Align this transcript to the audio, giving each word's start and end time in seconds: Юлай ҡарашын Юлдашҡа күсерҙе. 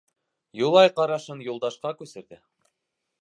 Юлай 0.59 0.91
ҡарашын 0.99 1.45
Юлдашҡа 1.49 1.93
күсерҙе. 2.01 2.41